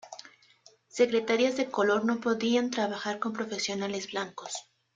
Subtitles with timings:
[0.87, 4.51] Secretarias de color no podían trabajar con profesionales blancos.